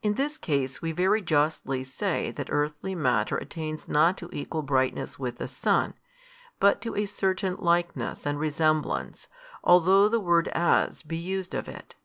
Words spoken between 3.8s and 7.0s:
not to equal brightness with the sun, but to